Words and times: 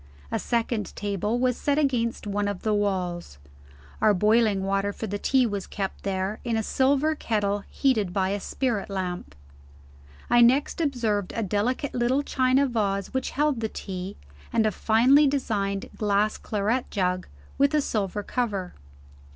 A 0.31 0.39
second 0.39 0.95
table 0.95 1.37
was 1.37 1.55
set 1.57 1.77
against 1.77 2.25
one 2.25 2.47
of 2.47 2.63
the 2.63 2.73
walls. 2.73 3.37
Our 4.01 4.15
boiling 4.15 4.63
water 4.63 4.91
for 4.91 5.05
the 5.05 5.19
tea 5.19 5.45
was 5.45 5.67
kept 5.67 6.01
there, 6.01 6.39
in 6.43 6.57
a 6.57 6.63
silver 6.63 7.13
kettle 7.13 7.65
heated 7.69 8.11
by 8.11 8.29
a 8.29 8.39
spirit 8.39 8.89
lamp. 8.89 9.35
I 10.27 10.41
next 10.41 10.81
observed 10.81 11.33
a 11.35 11.43
delicate 11.43 11.93
little 11.93 12.23
china 12.23 12.65
vase 12.65 13.13
which 13.13 13.29
held 13.29 13.59
the 13.59 13.69
tea, 13.69 14.17
and 14.51 14.65
a 14.65 14.71
finely 14.71 15.27
designed 15.27 15.87
glass 15.95 16.39
claret 16.39 16.89
jug, 16.89 17.27
with 17.59 17.75
a 17.75 17.79
silver 17.81 18.23
cover. 18.23 18.73